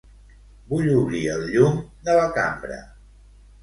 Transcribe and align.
Vull 0.71 0.87
obrir 0.95 1.21
el 1.35 1.47
llum 1.53 1.79
de 2.11 2.19
la 2.25 2.29
cambra. 2.43 2.85